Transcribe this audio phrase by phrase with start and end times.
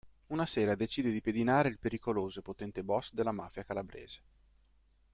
[0.29, 4.19] Una sera decide di pedinare il pericoloso e potente boss della mafia Calabrese.